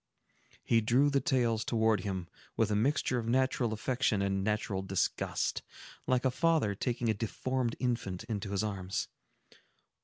He 0.63 0.81
drew 0.81 1.11
the 1.11 1.21
tales 1.21 1.63
towards 1.63 2.01
him, 2.01 2.27
with 2.57 2.71
a 2.71 2.75
mixture 2.75 3.19
of 3.19 3.27
natural 3.27 3.71
affection 3.71 4.19
and 4.23 4.43
natural 4.43 4.81
disgust, 4.81 5.61
like 6.07 6.25
a 6.25 6.31
father 6.31 6.73
taking 6.73 7.07
a 7.09 7.13
deformed 7.13 7.75
infant 7.79 8.23
into 8.23 8.49
his 8.49 8.63
arms. 8.63 9.09